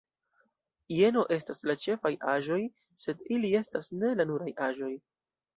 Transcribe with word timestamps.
Jeno 0.99 1.23
estas 1.35 1.61
la 1.71 1.75
ĉefaj 1.83 2.11
aĵoj, 2.33 2.59
sed 3.05 3.21
ili 3.37 3.55
estas 3.63 3.93
ne 4.01 4.15
la 4.23 4.27
nuraj 4.33 4.57
aĵoj. 4.71 4.95